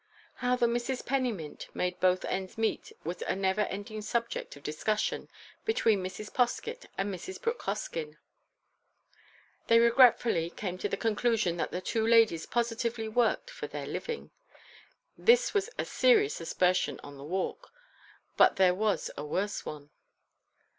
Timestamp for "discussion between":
4.63-6.01